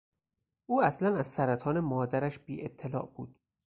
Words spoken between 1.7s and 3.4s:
مادرش بیاطلاع بود.